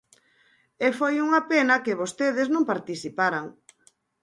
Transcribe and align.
E 0.85 0.87
foi 0.99 1.15
unha 1.25 1.41
pena 1.51 1.81
que 1.85 1.99
vostedes 2.01 2.47
non 2.55 2.69
participaran. 2.71 3.45